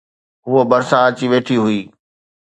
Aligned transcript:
هوءَ 0.47 0.67
ڀرسان 0.71 1.01
اچي 1.09 1.25
ويٺي 1.31 1.55
هئي 1.63 1.79